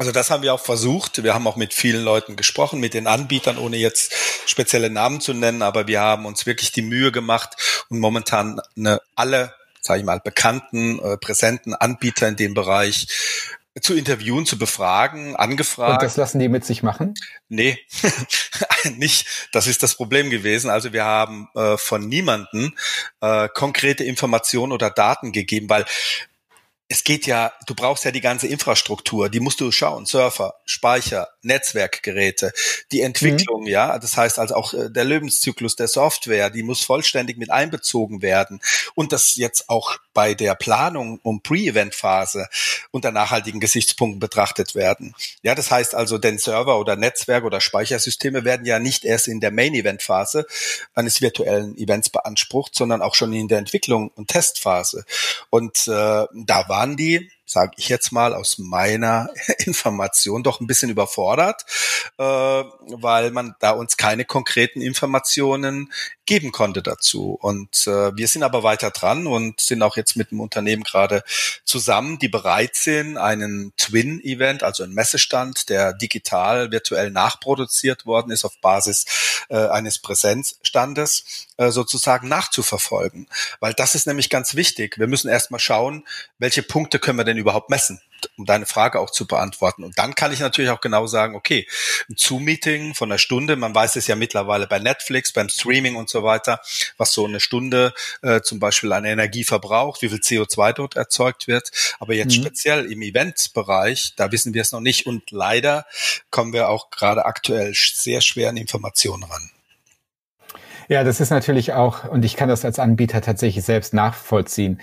[0.00, 1.22] Also das haben wir auch versucht.
[1.22, 4.14] Wir haben auch mit vielen Leuten gesprochen, mit den Anbietern, ohne jetzt
[4.46, 9.00] spezielle Namen zu nennen, aber wir haben uns wirklich die Mühe gemacht und momentan eine,
[9.14, 13.08] alle, sage ich mal, bekannten, äh, präsenten Anbieter in dem Bereich
[13.80, 15.92] zu interviewen, zu befragen, angefragt.
[15.92, 17.14] Und das lassen die mit sich machen?
[17.48, 17.78] Nee,
[18.96, 19.48] nicht.
[19.52, 20.70] Das ist das Problem gewesen.
[20.70, 22.74] Also wir haben äh, von niemanden
[23.20, 25.84] äh, konkrete Informationen oder Daten gegeben, weil
[26.92, 31.28] es geht ja, du brauchst ja die ganze Infrastruktur, die musst du schauen, Surfer, Speicher,
[31.42, 32.52] Netzwerkgeräte,
[32.90, 33.68] die Entwicklung, mhm.
[33.68, 38.22] ja, das heißt also auch äh, der Lebenszyklus der Software, die muss vollständig mit einbezogen
[38.22, 38.60] werden
[38.96, 42.48] und das jetzt auch bei der Planung um Pre-Event-Phase
[42.90, 45.14] unter nachhaltigen Gesichtspunkten betrachtet werden.
[45.42, 49.38] Ja, das heißt also, denn Server oder Netzwerk oder Speichersysteme werden ja nicht erst in
[49.38, 50.44] der Main-Event-Phase
[50.94, 55.04] eines virtuellen Events beansprucht, sondern auch schon in der Entwicklung und Testphase.
[55.50, 59.28] Und äh, da waren die sage ich jetzt mal aus meiner
[59.66, 61.64] Information, doch ein bisschen überfordert,
[62.16, 65.92] äh, weil man da uns keine konkreten Informationen
[66.26, 67.36] geben konnte dazu.
[67.40, 71.24] Und äh, wir sind aber weiter dran und sind auch jetzt mit dem Unternehmen gerade
[71.64, 78.44] zusammen, die bereit sind, einen Twin-Event, also einen Messestand, der digital, virtuell nachproduziert worden ist
[78.44, 79.06] auf Basis
[79.48, 83.26] äh, eines Präsenzstandes, äh, sozusagen nachzuverfolgen.
[83.58, 84.98] Weil das ist nämlich ganz wichtig.
[84.98, 86.06] Wir müssen erstmal schauen,
[86.38, 88.00] welche Punkte können wir denn überhaupt messen?
[88.36, 89.84] um deine Frage auch zu beantworten.
[89.84, 91.66] Und dann kann ich natürlich auch genau sagen, okay,
[92.08, 96.08] ein Zoom-Meeting von einer Stunde, man weiß es ja mittlerweile bei Netflix, beim Streaming und
[96.08, 96.60] so weiter,
[96.96, 101.48] was so eine Stunde äh, zum Beispiel an Energie verbraucht, wie viel CO2 dort erzeugt
[101.48, 101.70] wird.
[101.98, 102.42] Aber jetzt mhm.
[102.42, 105.06] speziell im Eventbereich, da wissen wir es noch nicht.
[105.06, 105.86] Und leider
[106.30, 109.50] kommen wir auch gerade aktuell sehr schwer an Informationen ran.
[110.88, 114.80] Ja, das ist natürlich auch, und ich kann das als Anbieter tatsächlich selbst nachvollziehen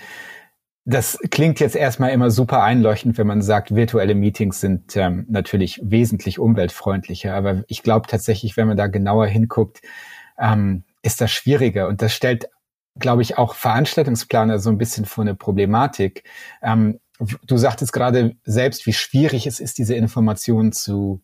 [0.84, 5.80] das klingt jetzt erstmal immer super einleuchtend, wenn man sagt, virtuelle Meetings sind ähm, natürlich
[5.82, 7.34] wesentlich umweltfreundlicher.
[7.34, 9.82] Aber ich glaube tatsächlich, wenn man da genauer hinguckt,
[10.38, 11.88] ähm, ist das schwieriger.
[11.88, 12.48] Und das stellt,
[12.98, 16.24] glaube ich, auch Veranstaltungsplaner so ein bisschen vor eine Problematik.
[16.62, 21.22] Ähm, du sagtest gerade selbst, wie schwierig es ist, diese Informationen zu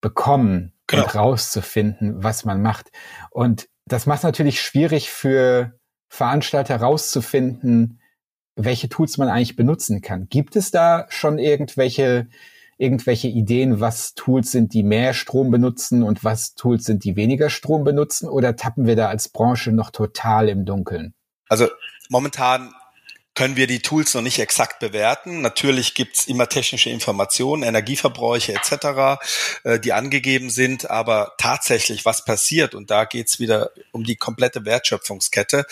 [0.00, 1.04] bekommen genau.
[1.04, 2.90] und rauszufinden, was man macht.
[3.30, 5.78] Und das macht es natürlich schwierig für
[6.08, 8.00] Veranstalter rauszufinden,
[8.56, 10.28] welche Tools man eigentlich benutzen kann.
[10.28, 12.28] Gibt es da schon irgendwelche
[12.78, 17.48] irgendwelche Ideen, was Tools sind, die mehr Strom benutzen und was Tools sind, die weniger
[17.48, 18.28] Strom benutzen?
[18.28, 21.14] Oder tappen wir da als Branche noch total im Dunkeln?
[21.48, 21.68] Also
[22.08, 22.74] momentan
[23.36, 25.42] können wir die Tools noch nicht exakt bewerten.
[25.42, 29.20] Natürlich gibt's immer technische Informationen, Energieverbräuche etc.,
[29.62, 34.64] äh, die angegeben sind, aber tatsächlich, was passiert, und da geht's wieder um die komplette
[34.64, 35.66] Wertschöpfungskette,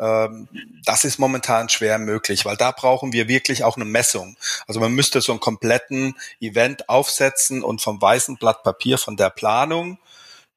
[0.00, 0.48] ähm,
[0.84, 4.36] das ist momentan schwer möglich, weil da brauchen wir wirklich auch eine Messung.
[4.66, 9.30] Also man müsste so einen kompletten Event aufsetzen und vom weißen Blatt Papier von der
[9.30, 9.98] Planung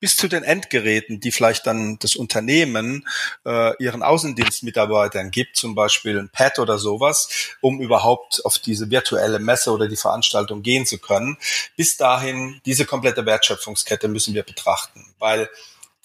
[0.03, 3.07] bis zu den Endgeräten, die vielleicht dann das Unternehmen
[3.45, 9.39] äh, ihren Außendienstmitarbeitern gibt, zum Beispiel ein Pad oder sowas, um überhaupt auf diese virtuelle
[9.39, 11.37] Messe oder die Veranstaltung gehen zu können.
[11.77, 15.49] Bis dahin, diese komplette Wertschöpfungskette müssen wir betrachten, weil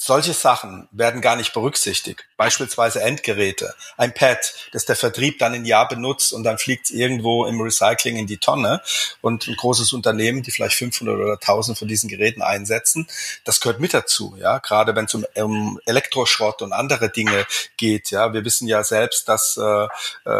[0.00, 2.24] solche Sachen werden gar nicht berücksichtigt.
[2.36, 4.38] Beispielsweise Endgeräte, ein Pad,
[4.72, 8.28] das der Vertrieb dann ein Jahr benutzt und dann fliegt es irgendwo im Recycling in
[8.28, 8.80] die Tonne
[9.22, 13.08] und ein großes Unternehmen, die vielleicht 500 oder 1000 von diesen Geräten einsetzen,
[13.44, 17.44] das gehört mit dazu, ja, gerade wenn es um, um Elektroschrott und andere Dinge
[17.76, 20.30] geht, ja, wir wissen ja selbst, dass äh, äh,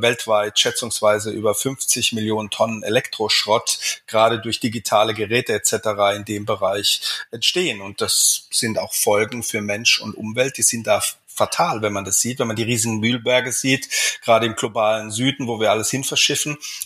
[0.00, 5.72] weltweit schätzungsweise über 50 Millionen Tonnen Elektroschrott gerade durch digitale Geräte etc.
[6.14, 7.00] in dem Bereich
[7.32, 11.94] entstehen und das sind auch Folgen für Mensch und Umwelt, die sind da fatal, wenn
[11.94, 13.88] man das sieht, wenn man die riesigen Mühlberge sieht,
[14.22, 16.04] gerade im globalen Süden, wo wir alles hin.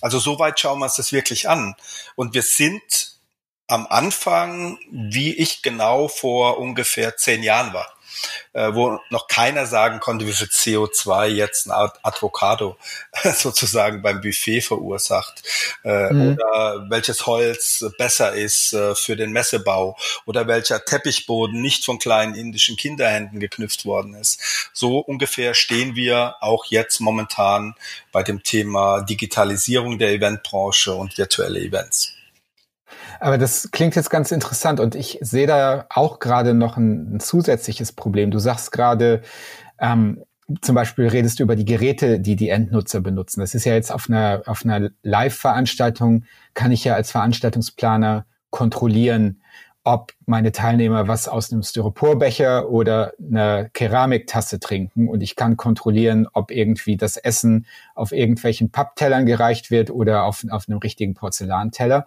[0.01, 1.75] Also so weit schauen wir uns das wirklich an.
[2.15, 3.19] Und wir sind
[3.67, 7.93] am Anfang, wie ich genau vor ungefähr zehn Jahren war.
[8.53, 12.77] Äh, wo noch keiner sagen konnte, wie viel CO2 jetzt ein Avocado
[13.35, 15.42] sozusagen beim Buffet verursacht
[15.85, 16.33] äh, mhm.
[16.33, 19.96] oder welches Holz besser ist äh, für den Messebau
[20.27, 24.70] oder welcher Teppichboden nicht von kleinen indischen Kinderhänden geknüpft worden ist.
[24.72, 27.75] So ungefähr stehen wir auch jetzt momentan
[28.12, 32.14] bei dem Thema Digitalisierung der Eventbranche und virtuelle Events.
[33.23, 37.21] Aber das klingt jetzt ganz interessant und ich sehe da auch gerade noch ein, ein
[37.21, 38.33] zusätzliches Problem.
[38.33, 39.23] Du sagst gerade,
[39.79, 40.25] ähm,
[40.61, 43.39] zum Beispiel redest du über die Geräte, die die Endnutzer benutzen.
[43.39, 49.41] Das ist ja jetzt auf einer, auf einer Live-Veranstaltung, kann ich ja als Veranstaltungsplaner kontrollieren,
[49.85, 56.27] ob meine Teilnehmer was aus einem Styroporbecher oder einer Keramiktasse trinken und ich kann kontrollieren,
[56.33, 62.05] ob irgendwie das Essen auf irgendwelchen Papptellern gereicht wird oder auf, auf einem richtigen Porzellanteller.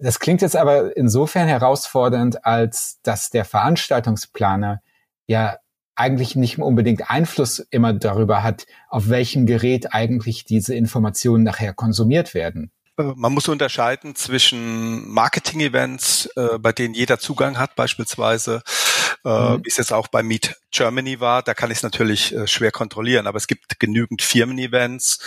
[0.00, 4.80] Das klingt jetzt aber insofern herausfordernd, als dass der Veranstaltungsplaner
[5.26, 5.56] ja
[5.94, 12.34] eigentlich nicht unbedingt Einfluss immer darüber hat, auf welchem Gerät eigentlich diese Informationen nachher konsumiert
[12.34, 12.72] werden.
[12.96, 18.62] Man muss unterscheiden zwischen Marketing-Events, äh, bei denen jeder Zugang hat, beispielsweise,
[19.24, 19.64] äh, mhm.
[19.64, 21.42] wie es jetzt auch bei Meet Germany war.
[21.42, 25.20] Da kann ich es natürlich äh, schwer kontrollieren, aber es gibt genügend Firmen-Events,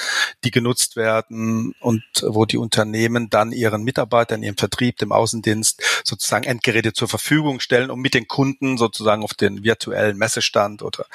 [0.43, 6.45] die genutzt werden und wo die Unternehmen dann ihren Mitarbeitern, ihrem Vertrieb, dem Außendienst sozusagen
[6.45, 11.05] Endgeräte zur Verfügung stellen, um mit den Kunden sozusagen auf den virtuellen Messestand oder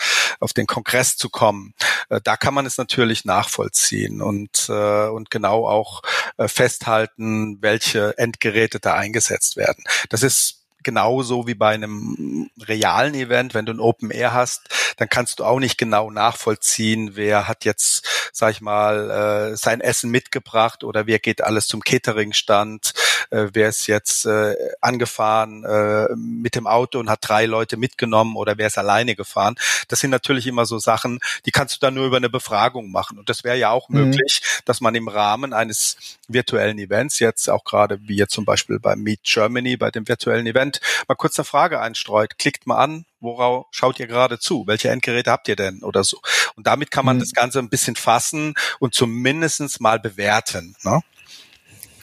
[0.41, 1.75] auf den Kongress zu kommen.
[2.09, 6.03] Äh, da kann man es natürlich nachvollziehen und, äh, und genau auch
[6.37, 9.85] äh, festhalten, welche Endgeräte da eingesetzt werden.
[10.09, 15.09] Das ist genauso wie bei einem realen Event, wenn du ein Open Air hast, dann
[15.09, 20.11] kannst du auch nicht genau nachvollziehen, wer hat jetzt, sag ich mal, äh, sein Essen
[20.11, 22.93] mitgebracht oder wer geht alles zum Cateringstand,
[23.31, 28.37] äh, wer ist jetzt äh, angefahren äh, mit dem Auto und hat drei Leute mitgenommen
[28.37, 29.57] oder wer ist alleine gefahren.
[29.89, 33.19] Das sind natürlich immer so Sachen, die kannst du dann nur über eine Befragung machen.
[33.19, 34.11] Und das wäre ja auch mhm.
[34.11, 35.97] möglich, dass man im Rahmen eines
[36.29, 40.47] virtuellen Events, jetzt auch gerade wie jetzt zum Beispiel bei Meet Germany, bei dem virtuellen
[40.47, 42.39] Event, mal kurz eine Frage einstreut.
[42.39, 44.67] Klickt mal an, worauf schaut ihr gerade zu?
[44.67, 46.21] Welche Endgeräte habt ihr denn oder so?
[46.57, 47.21] Und damit kann man mhm.
[47.21, 50.77] das Ganze ein bisschen fassen und zumindestens mal bewerten.
[50.83, 51.01] Ne?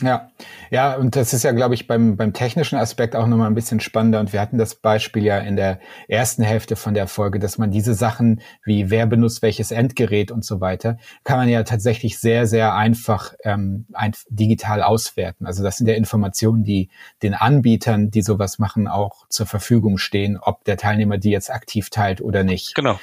[0.02, 0.32] Ja,
[0.72, 3.80] ja, und das ist ja, glaube ich, beim, beim technischen Aspekt auch nochmal ein bisschen
[3.80, 4.20] spannender.
[4.20, 7.72] Und wir hatten das Beispiel ja in der ersten Hälfte von der Folge, dass man
[7.72, 12.48] diese Sachen wie wer benutzt welches Endgerät und so weiter, kann man ja tatsächlich sehr,
[12.48, 15.46] sehr einfach ähm, ein, digital auswerten.
[15.46, 16.90] Also das sind ja Informationen, die
[17.22, 21.90] den Anbietern, die sowas machen, auch zur Verfügung stehen, ob der Teilnehmer die jetzt aktiv
[21.90, 22.76] teilt oder nicht.
[22.76, 23.00] Genau.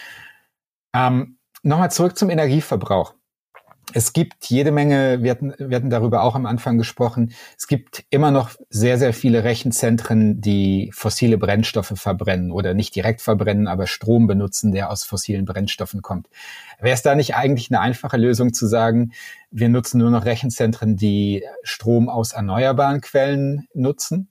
[0.95, 3.15] Ähm, Nochmal zurück zum Energieverbrauch
[3.93, 8.05] es gibt jede Menge, wir hatten, wir hatten darüber auch am Anfang gesprochen, es gibt
[8.11, 13.87] immer noch sehr, sehr viele Rechenzentren, die fossile Brennstoffe verbrennen oder nicht direkt verbrennen, aber
[13.87, 16.29] Strom benutzen, der aus fossilen Brennstoffen kommt.
[16.81, 19.13] Wäre es da nicht eigentlich eine einfache Lösung zu sagen,
[19.51, 24.29] wir nutzen nur noch Rechenzentren, die Strom aus erneuerbaren Quellen nutzen?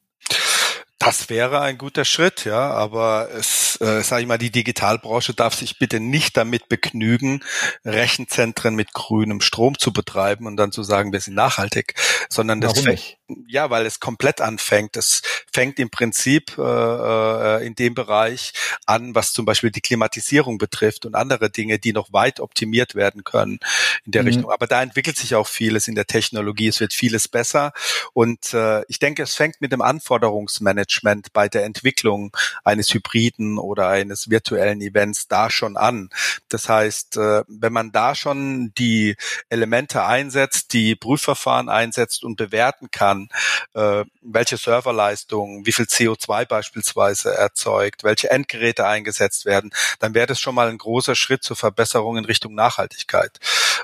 [0.97, 5.53] Das wäre ein guter Schritt, ja, aber es, äh, sage ich mal, die Digitalbranche darf
[5.53, 7.43] sich bitte nicht damit begnügen,
[7.83, 11.95] Rechenzentren mit grünem Strom zu betreiben und dann zu sagen, wir sind nachhaltig,
[12.29, 13.17] sondern das Warum nicht?
[13.47, 14.97] Ja, weil es komplett anfängt.
[14.97, 18.53] Es fängt im Prinzip äh, äh, in dem Bereich
[18.85, 23.23] an, was zum Beispiel die Klimatisierung betrifft und andere Dinge, die noch weit optimiert werden
[23.23, 23.59] können
[24.05, 24.27] in der mhm.
[24.27, 24.51] Richtung.
[24.51, 26.67] Aber da entwickelt sich auch vieles in der Technologie.
[26.67, 27.73] Es wird vieles besser
[28.13, 33.89] und äh, ich denke, es fängt mit dem Anforderungsmanagement bei der Entwicklung eines Hybriden oder
[33.89, 36.09] eines virtuellen Events da schon an.
[36.49, 39.15] Das heißt, äh, wenn man da schon die
[39.49, 43.29] Elemente einsetzt, die Prüfverfahren einsetzt und bewerten kann, kann,
[43.73, 50.39] äh, welche Serverleistung, wie viel CO2 beispielsweise erzeugt, welche Endgeräte eingesetzt werden, dann wäre das
[50.39, 53.39] schon mal ein großer Schritt zur Verbesserung in Richtung Nachhaltigkeit.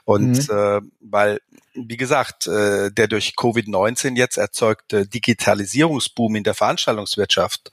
[0.05, 0.55] Und mhm.
[0.55, 1.39] äh, weil
[1.73, 7.71] wie gesagt, äh, der durch Covid-19 jetzt erzeugte Digitalisierungsboom in der Veranstaltungswirtschaft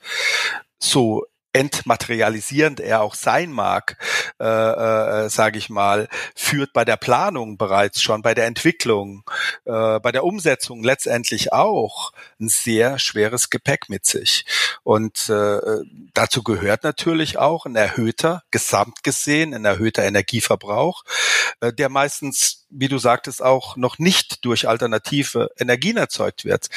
[0.79, 3.97] so entmaterialisierend er auch sein mag,
[4.39, 9.23] äh, äh, sage ich mal, führt bei der Planung bereits schon, bei der Entwicklung,
[9.65, 14.45] äh, bei der Umsetzung letztendlich auch ein sehr schweres Gepäck mit sich.
[14.83, 15.59] Und äh,
[16.13, 21.03] dazu gehört natürlich auch ein erhöhter, gesamt gesehen, ein erhöhter Energieverbrauch,
[21.61, 26.67] äh, der meistens wie du sagtest, auch noch nicht durch alternative Energien erzeugt wird,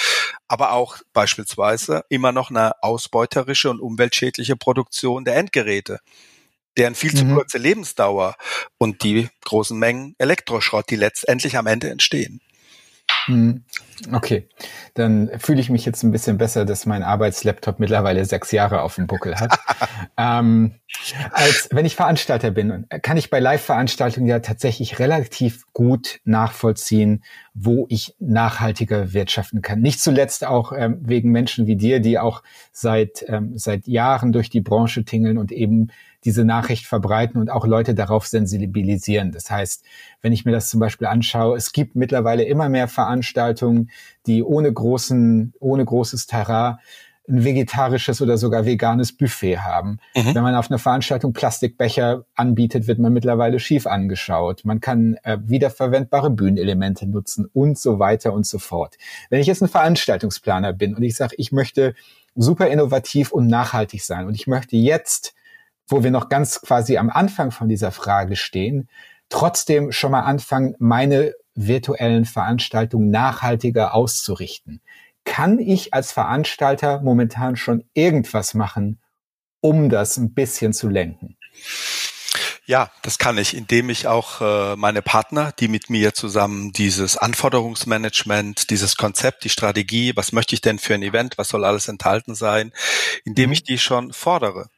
[0.49, 6.01] aber auch beispielsweise immer noch eine ausbeuterische und umweltschädliche Produktion der Endgeräte,
[6.77, 7.35] deren viel zu mhm.
[7.35, 8.37] kurze Lebensdauer
[8.79, 12.41] und die großen Mengen Elektroschrott, die letztendlich am Ende entstehen.
[13.27, 13.63] Hm,
[14.13, 14.49] okay,
[14.95, 18.97] dann fühle ich mich jetzt ein bisschen besser, dass mein Arbeitslaptop mittlerweile sechs Jahre auf
[18.97, 19.59] dem Buckel hat.
[20.17, 20.75] ähm,
[21.31, 27.23] als wenn ich Veranstalter bin, kann ich bei Live-Veranstaltungen ja tatsächlich relativ gut nachvollziehen,
[27.55, 29.81] wo ich nachhaltiger wirtschaften kann.
[29.81, 34.51] Nicht zuletzt auch ähm, wegen Menschen wie dir, die auch seit ähm, seit Jahren durch
[34.51, 35.91] die Branche tingeln und eben
[36.25, 39.33] diese Nachricht verbreiten und auch Leute darauf sensibilisieren.
[39.33, 39.85] Das heißt,
[40.21, 43.91] wenn ich mir das zum Beispiel anschaue, es gibt mittlerweile immer mehr Veranstaltungen,
[44.27, 46.77] die ohne großen, ohne großes Terrain
[47.29, 49.99] ein vegetarisches oder sogar veganes Buffet haben.
[50.15, 50.35] Mhm.
[50.35, 54.65] Wenn man auf einer Veranstaltung Plastikbecher anbietet, wird man mittlerweile schief angeschaut.
[54.65, 58.97] Man kann äh, wiederverwendbare Bühnenelemente nutzen und so weiter und so fort.
[59.31, 61.95] Wenn ich jetzt ein Veranstaltungsplaner bin und ich sage, ich möchte
[62.35, 65.35] super innovativ und nachhaltig sein und ich möchte jetzt
[65.93, 68.89] wo wir noch ganz quasi am Anfang von dieser Frage stehen,
[69.29, 74.81] trotzdem schon mal anfangen, meine virtuellen Veranstaltungen nachhaltiger auszurichten.
[75.25, 79.01] Kann ich als Veranstalter momentan schon irgendwas machen,
[79.61, 81.37] um das ein bisschen zu lenken?
[82.65, 87.17] Ja, das kann ich, indem ich auch äh, meine Partner, die mit mir zusammen dieses
[87.17, 91.89] Anforderungsmanagement, dieses Konzept, die Strategie, was möchte ich denn für ein Event, was soll alles
[91.89, 92.73] enthalten sein,
[93.25, 93.53] indem mhm.
[93.53, 94.71] ich die schon fordere.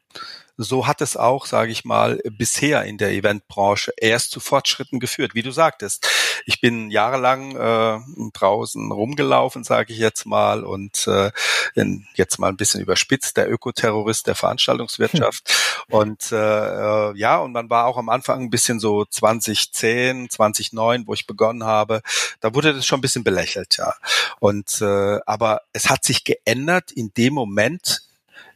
[0.56, 5.34] So hat es auch, sage ich mal, bisher in der Eventbranche erst zu Fortschritten geführt.
[5.34, 6.08] Wie du sagtest,
[6.46, 8.00] ich bin jahrelang äh,
[8.32, 11.30] draußen rumgelaufen, sage ich jetzt mal, und äh,
[11.74, 15.48] in, jetzt mal ein bisschen überspitzt, der Ökoterrorist der Veranstaltungswirtschaft.
[15.48, 15.54] Hm.
[15.90, 21.06] Und äh, äh ja, und man war auch am Anfang ein bisschen so 2010, 2009,
[21.06, 22.00] wo ich begonnen habe,
[22.40, 23.94] da wurde das schon ein bisschen belächelt, ja.
[24.40, 28.03] Und äh, aber es hat sich geändert in dem Moment,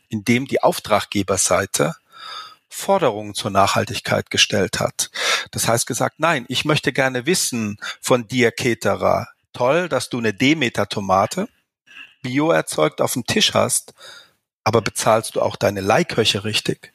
[0.08, 1.94] in dem die Auftraggeberseite
[2.68, 5.10] Forderungen zur Nachhaltigkeit gestellt hat.
[5.50, 10.34] Das heißt gesagt, nein, ich möchte gerne wissen von dir, Keterer, toll, dass du eine
[10.34, 11.48] Demeter-Tomate
[12.22, 13.94] bio erzeugt auf dem Tisch hast,
[14.64, 16.92] aber bezahlst du auch deine Leihköche richtig?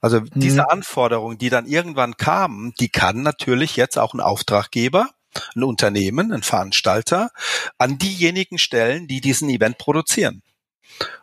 [0.00, 0.30] Also mhm.
[0.34, 5.10] diese Anforderungen, die dann irgendwann kamen, die kann natürlich jetzt auch ein Auftraggeber,
[5.54, 7.30] ein Unternehmen, ein Veranstalter
[7.78, 10.42] an diejenigen stellen, die diesen Event produzieren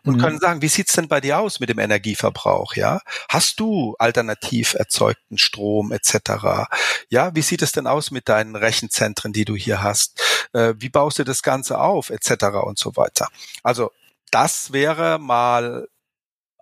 [0.03, 0.21] und mhm.
[0.21, 2.75] können sagen, wie sieht's denn bei dir aus mit dem Energieverbrauch?
[2.75, 6.67] Ja, hast du alternativ erzeugten Strom etc.
[7.09, 10.21] Ja, wie sieht es denn aus mit deinen Rechenzentren, die du hier hast?
[10.53, 12.45] Äh, wie baust du das Ganze auf etc.
[12.63, 13.27] und so weiter?
[13.63, 13.91] Also
[14.31, 15.87] das wäre mal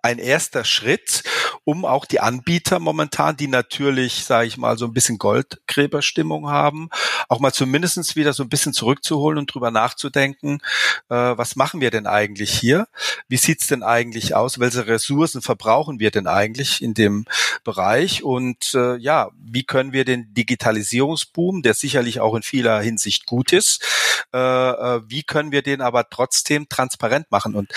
[0.02, 1.24] ein erster Schritt,
[1.66, 6.90] um auch die Anbieter momentan, die natürlich, sage ich mal, so ein bisschen Goldgräberstimmung haben,
[7.28, 10.60] auch mal zumindestens wieder so ein bisschen zurückzuholen und drüber nachzudenken,
[11.08, 12.86] äh, was machen wir denn eigentlich hier?
[13.26, 14.60] Wie sieht's denn eigentlich aus?
[14.60, 17.24] Welche Ressourcen verbrauchen wir denn eigentlich in dem
[17.64, 18.22] Bereich?
[18.22, 23.52] Und äh, ja, wie können wir den Digitalisierungsboom, der sicherlich auch in vieler Hinsicht gut
[23.52, 23.84] ist,
[24.32, 27.56] äh, äh wie können wir den aber trotzdem transparent machen?
[27.56, 27.72] Und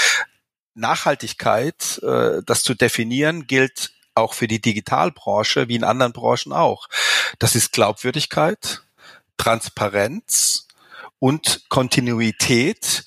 [0.80, 6.88] Nachhaltigkeit, äh, das zu definieren, gilt auch für die Digitalbranche wie in anderen Branchen auch.
[7.40, 8.82] Das ist Glaubwürdigkeit,
[9.38, 10.68] Transparenz
[11.20, 13.04] und Kontinuität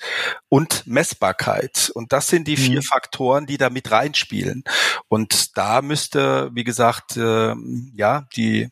[0.48, 1.90] und Messbarkeit.
[1.94, 2.84] Und das sind die vier mhm.
[2.84, 4.64] Faktoren, die da mit reinspielen.
[5.08, 7.54] Und da müsste, wie gesagt, äh,
[7.94, 8.68] ja, die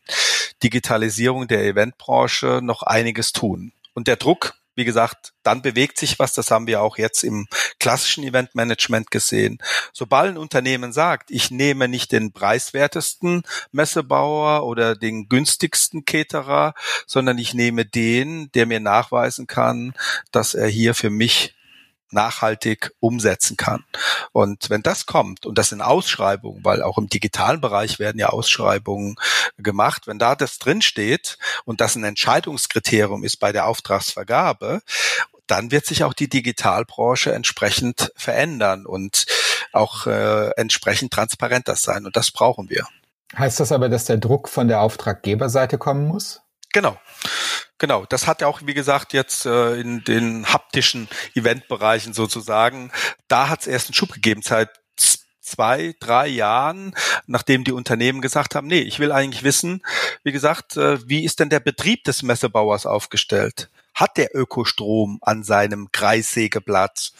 [0.63, 3.73] Digitalisierung der Eventbranche noch einiges tun.
[3.93, 6.33] Und der Druck wie gesagt, dann bewegt sich was.
[6.33, 7.47] Das haben wir auch jetzt im
[7.79, 9.59] klassischen Eventmanagement gesehen.
[9.93, 16.73] Sobald ein Unternehmen sagt, ich nehme nicht den preiswertesten Messebauer oder den günstigsten Caterer,
[17.05, 19.93] sondern ich nehme den, der mir nachweisen kann,
[20.31, 21.55] dass er hier für mich
[22.13, 23.85] nachhaltig umsetzen kann.
[24.31, 28.29] Und wenn das kommt, und das sind Ausschreibungen, weil auch im digitalen Bereich werden ja
[28.29, 29.15] Ausschreibungen
[29.57, 34.81] gemacht, wenn da das drinsteht und das ein Entscheidungskriterium ist bei der Auftragsvergabe,
[35.47, 39.25] dann wird sich auch die Digitalbranche entsprechend verändern und
[39.73, 42.05] auch äh, entsprechend transparenter sein.
[42.05, 42.87] Und das brauchen wir.
[43.37, 46.41] Heißt das aber, dass der Druck von der Auftraggeberseite kommen muss?
[46.73, 46.97] Genau.
[47.81, 52.91] Genau, das hat ja auch, wie gesagt, jetzt äh, in den haptischen Eventbereichen sozusagen,
[53.27, 54.69] da hat es erst einen Schub gegeben, seit
[55.41, 56.93] zwei, drei Jahren,
[57.25, 59.81] nachdem die Unternehmen gesagt haben, nee, ich will eigentlich wissen,
[60.23, 63.71] wie gesagt, äh, wie ist denn der Betrieb des Messebauers aufgestellt?
[63.95, 67.13] Hat der Ökostrom an seinem Kreissägeplatz?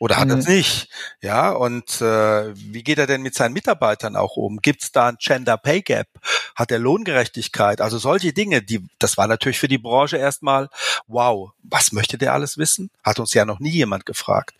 [0.00, 0.30] Oder hat mhm.
[0.30, 0.88] er es nicht?
[1.20, 4.62] Ja, und äh, wie geht er denn mit seinen Mitarbeitern auch um?
[4.62, 6.08] Gibt es da ein Gender Pay Gap?
[6.56, 7.82] Hat er Lohngerechtigkeit?
[7.82, 10.70] Also solche Dinge, die das war natürlich für die Branche erstmal,
[11.06, 12.90] wow, was möchte der alles wissen?
[13.04, 14.54] Hat uns ja noch nie jemand gefragt.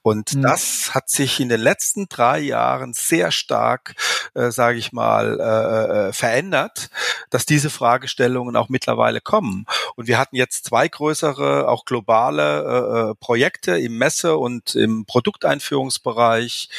[0.00, 0.42] Und mhm.
[0.42, 3.96] das hat sich in den letzten drei Jahren sehr stark,
[4.34, 6.88] äh, sage ich mal, äh, äh, verändert,
[7.28, 9.66] dass diese Fragestellungen auch mittlerweile kommen.
[9.94, 15.04] Und wir hatten jetzt zwei größere, auch globale äh, äh Projekte im Messe- und im
[15.04, 16.70] Produkteinführungsbereich,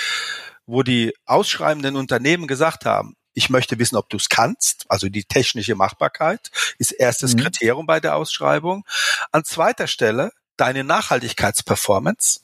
[0.66, 4.86] wo die ausschreibenden Unternehmen gesagt haben, ich möchte wissen, ob du es kannst.
[4.90, 6.50] Also die technische Machbarkeit
[6.80, 7.42] ist erstes mhm.
[7.42, 8.84] Kriterium bei der Ausschreibung.
[9.32, 12.42] An zweiter Stelle deine Nachhaltigkeitsperformance.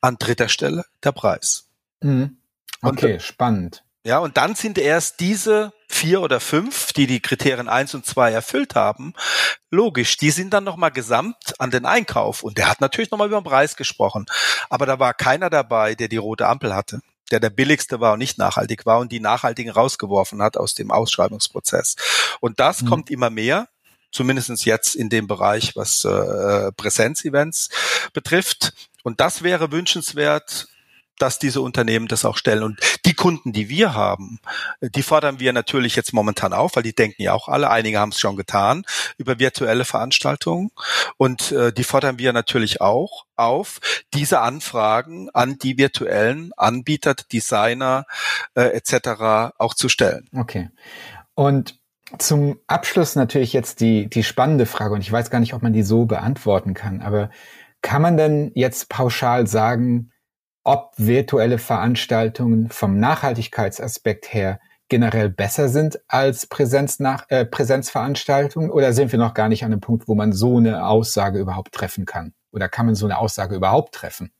[0.00, 1.68] An dritter Stelle der Preis.
[2.00, 2.38] Mhm.
[2.82, 3.84] Okay, und, spannend.
[4.04, 8.32] Ja, und dann sind erst diese vier oder fünf, die die Kriterien eins und zwei
[8.32, 9.14] erfüllt haben,
[9.70, 12.42] logisch, die sind dann nochmal gesamt an den Einkauf.
[12.42, 14.26] Und der hat natürlich nochmal über den Preis gesprochen.
[14.70, 18.18] Aber da war keiner dabei, der die rote Ampel hatte der der billigste war und
[18.18, 21.96] nicht nachhaltig war und die nachhaltigen rausgeworfen hat aus dem Ausschreibungsprozess.
[22.40, 22.88] Und das mhm.
[22.88, 23.68] kommt immer mehr
[24.12, 27.70] zumindestens jetzt in dem Bereich, was äh, Präsenzevents
[28.12, 28.74] betrifft.
[29.02, 30.68] Und das wäre wünschenswert,
[31.22, 32.64] dass diese Unternehmen das auch stellen.
[32.64, 34.40] Und die Kunden, die wir haben,
[34.80, 38.10] die fordern wir natürlich jetzt momentan auf, weil die denken ja auch alle, einige haben
[38.10, 38.84] es schon getan,
[39.18, 40.72] über virtuelle Veranstaltungen.
[41.18, 43.78] Und äh, die fordern wir natürlich auch auf,
[44.12, 48.04] diese Anfragen an die virtuellen Anbieter, Designer
[48.54, 49.54] äh, etc.
[49.58, 50.28] auch zu stellen.
[50.36, 50.70] Okay.
[51.34, 51.78] Und
[52.18, 55.72] zum Abschluss natürlich jetzt die, die spannende Frage, und ich weiß gar nicht, ob man
[55.72, 57.30] die so beantworten kann, aber
[57.80, 60.11] kann man denn jetzt pauschal sagen,
[60.64, 68.92] ob virtuelle Veranstaltungen vom Nachhaltigkeitsaspekt her generell besser sind als Präsenz nach, äh, Präsenzveranstaltungen oder
[68.92, 72.04] sind wir noch gar nicht an dem Punkt, wo man so eine Aussage überhaupt treffen
[72.04, 72.34] kann?
[72.52, 74.32] Oder kann man so eine Aussage überhaupt treffen?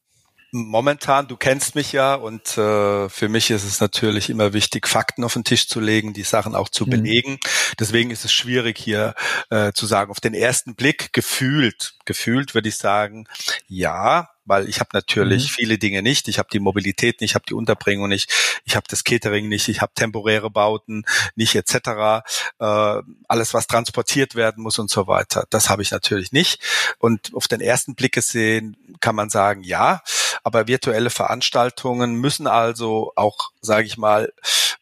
[0.55, 5.25] Momentan, du kennst mich ja und äh, für mich ist es natürlich immer wichtig, Fakten
[5.25, 6.91] auf den Tisch zu legen, die Sachen auch zu mhm.
[6.91, 7.39] belegen.
[7.81, 9.15] Deswegen ist es schwierig hier
[9.49, 13.27] äh, zu sagen, auf den ersten Blick gefühlt, gefühlt würde ich sagen,
[13.67, 15.55] ja, weil ich habe natürlich mhm.
[15.55, 16.29] viele Dinge nicht.
[16.29, 18.31] Ich habe die Mobilität nicht, ich habe die Unterbringung nicht,
[18.65, 22.25] ich habe das Catering nicht, ich habe temporäre Bauten nicht etc.
[22.59, 26.61] Äh, alles, was transportiert werden muss und so weiter, das habe ich natürlich nicht.
[26.99, 30.03] Und auf den ersten Blick gesehen kann man sagen, ja,
[30.43, 34.33] aber virtuelle Veranstaltungen müssen also auch, sage ich mal,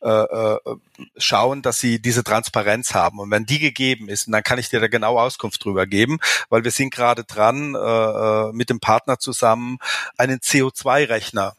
[0.02, 0.58] äh, äh,
[1.18, 3.18] schauen, dass sie diese Transparenz haben.
[3.18, 6.64] Und wenn die gegeben ist, dann kann ich dir da genau Auskunft drüber geben, weil
[6.64, 9.78] wir sind gerade dran, äh, äh mit dem Partner zusammen
[10.16, 11.54] einen CO2-Rechner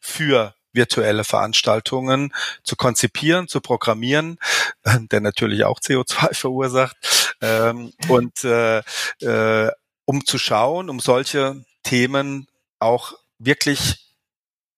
[0.00, 4.38] für virtuelle Veranstaltungen zu konzipieren, zu programmieren,
[5.10, 6.96] der natürlich auch CO2 verursacht,
[7.40, 8.82] ähm, und äh,
[9.20, 9.70] äh,
[10.04, 12.46] um zu schauen, um solche Themen
[12.78, 14.06] auch wirklich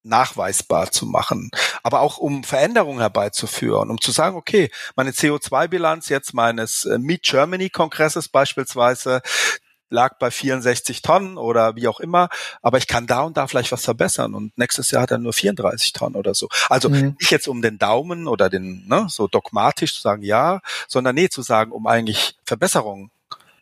[0.05, 1.51] nachweisbar zu machen,
[1.83, 7.23] aber auch um Veränderungen herbeizuführen, um zu sagen, okay, meine CO2-Bilanz jetzt meines äh, Meet
[7.23, 9.23] Germany Kongresses beispielsweise
[9.91, 12.31] lag bei 64 Tonnen oder wie auch immer,
[12.63, 15.35] aber ich kann da und da vielleicht was verbessern und nächstes Jahr hat er nur
[15.35, 16.49] 34 Tonnen oder so.
[16.69, 17.15] Also mhm.
[17.21, 21.29] nicht jetzt um den Daumen oder den, ne, so dogmatisch zu sagen ja, sondern nee,
[21.29, 23.11] zu sagen, um eigentlich Verbesserungen,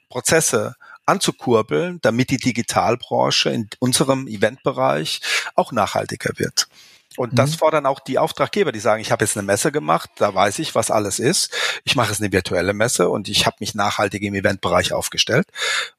[0.09, 0.77] Prozesse,
[1.11, 5.21] anzukurbeln, damit die Digitalbranche in unserem Eventbereich
[5.55, 6.69] auch nachhaltiger wird.
[7.17, 7.59] Und das mhm.
[7.59, 10.77] fordern auch die Auftraggeber, die sagen, ich habe jetzt eine Messe gemacht, da weiß ich,
[10.77, 11.53] was alles ist.
[11.85, 15.49] Ich mache jetzt eine virtuelle Messe und ich habe mich nachhaltig im Eventbereich aufgestellt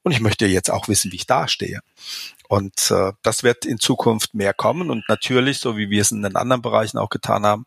[0.02, 1.80] und ich möchte jetzt auch wissen, wie ich dastehe.
[2.48, 6.22] Und äh, das wird in Zukunft mehr kommen und natürlich, so wie wir es in
[6.22, 7.66] den anderen Bereichen auch getan haben,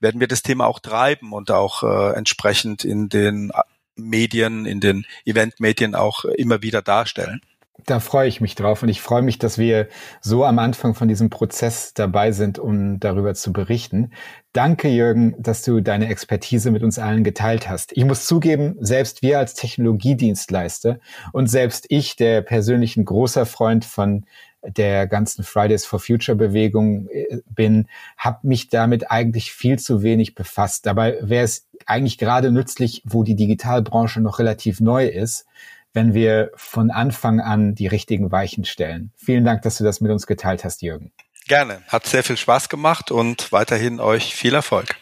[0.00, 3.52] werden wir das Thema auch treiben und auch äh, entsprechend in den
[3.96, 7.40] Medien, in den Eventmedien auch immer wieder darstellen.
[7.86, 9.88] Da freue ich mich drauf und ich freue mich, dass wir
[10.20, 14.12] so am Anfang von diesem Prozess dabei sind, um darüber zu berichten.
[14.52, 17.96] Danke, Jürgen, dass du deine Expertise mit uns allen geteilt hast.
[17.96, 21.00] Ich muss zugeben, selbst wir als Technologiedienstleister
[21.32, 24.26] und selbst ich, der persönlich ein großer Freund von
[24.62, 30.34] der ganzen Fridays for Future Bewegung äh, bin, habe mich damit eigentlich viel zu wenig
[30.34, 30.86] befasst.
[30.86, 35.46] Dabei wäre es eigentlich gerade nützlich, wo die Digitalbranche noch relativ neu ist,
[35.92, 39.12] wenn wir von Anfang an die richtigen Weichen stellen.
[39.16, 41.12] Vielen Dank, dass du das mit uns geteilt hast, Jürgen.
[41.46, 41.82] Gerne.
[41.88, 44.96] Hat sehr viel Spaß gemacht und weiterhin euch viel Erfolg.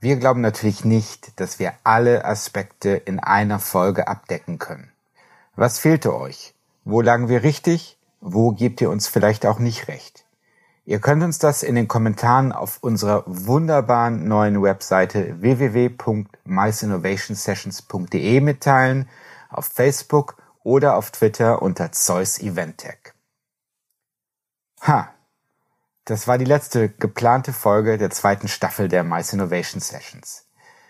[0.00, 4.90] Wir glauben natürlich nicht, dass wir alle Aspekte in einer Folge abdecken können.
[5.56, 6.54] Was fehlte euch?
[6.84, 7.96] Wo lagen wir richtig?
[8.26, 10.24] Wo gebt ihr uns vielleicht auch nicht recht?
[10.86, 19.10] Ihr könnt uns das in den Kommentaren auf unserer wunderbaren neuen Webseite www.miceinnovationsessions.de mitteilen,
[19.50, 23.12] auf Facebook oder auf Twitter unter Zeus Event Tech.
[24.80, 25.10] Ha,
[26.06, 30.46] Das war die letzte geplante Folge der zweiten Staffel der Mice Innovation Sessions.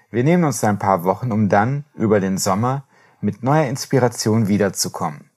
[0.08, 2.84] Wir nehmen uns ein paar Wochen, um dann über den Sommer
[3.20, 5.30] mit neuer Inspiration wiederzukommen.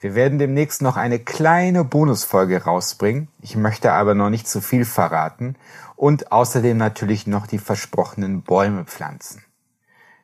[0.00, 3.28] Wir werden demnächst noch eine kleine Bonusfolge rausbringen.
[3.42, 5.56] Ich möchte aber noch nicht zu viel verraten
[5.96, 9.44] und außerdem natürlich noch die versprochenen Bäume pflanzen.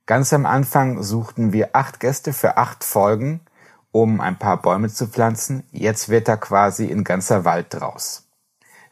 [0.07, 3.41] Ganz am Anfang suchten wir acht Gäste für acht Folgen,
[3.91, 5.65] um ein paar Bäume zu pflanzen.
[5.73, 8.29] Jetzt wird da quasi ein ganzer Wald draus.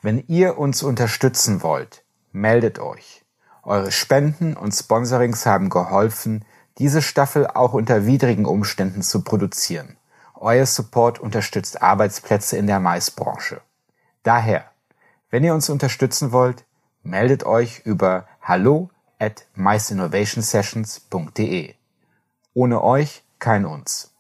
[0.00, 2.02] Wenn ihr uns unterstützen wollt,
[2.32, 3.24] meldet euch.
[3.62, 6.44] Eure Spenden und Sponsorings haben geholfen,
[6.78, 9.96] diese Staffel auch unter widrigen Umständen zu produzieren.
[10.42, 13.60] Euer Support unterstützt Arbeitsplätze in der Maisbranche.
[14.24, 14.64] Daher,
[15.30, 16.64] wenn ihr uns unterstützen wollt,
[17.04, 18.90] meldet euch über hallo
[19.20, 21.76] at miceinnovationsessions.de.
[22.54, 24.10] Ohne euch kein uns.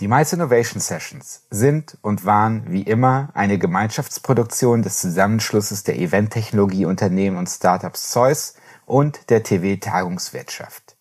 [0.00, 7.38] Die Mice Innovation Sessions sind und waren wie immer eine Gemeinschaftsproduktion des Zusammenschlusses der Eventtechnologieunternehmen
[7.38, 8.52] und Startups Zeus
[8.84, 10.94] und der TV Tagungswirtschaft.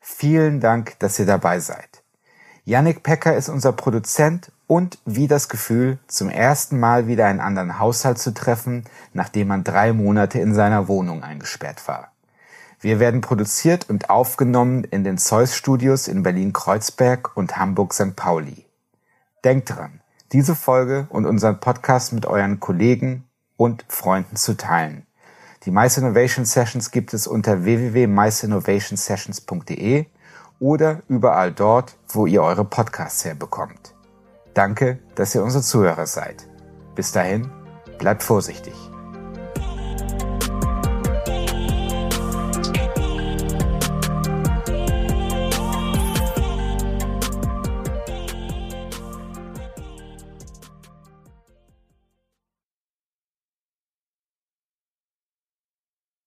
[0.00, 1.91] Vielen Dank, dass ihr dabei seid.
[2.64, 7.80] Yannick Pecker ist unser Produzent und wie das Gefühl, zum ersten Mal wieder einen anderen
[7.80, 12.12] Haushalt zu treffen, nachdem man drei Monate in seiner Wohnung eingesperrt war.
[12.78, 18.14] Wir werden produziert und aufgenommen in den Zeus Studios in Berlin-Kreuzberg und Hamburg-St.
[18.14, 18.64] Pauli.
[19.44, 20.00] Denkt dran,
[20.30, 23.24] diese Folge und unseren Podcast mit euren Kollegen
[23.56, 25.04] und Freunden zu teilen.
[25.64, 30.06] Die Mice Innovation Sessions gibt es unter www.miceinnovationsessions.de
[30.62, 33.96] oder überall dort, wo ihr eure Podcasts herbekommt.
[34.54, 36.48] Danke, dass ihr unsere Zuhörer seid.
[36.94, 37.50] Bis dahin,
[37.98, 38.74] bleibt vorsichtig.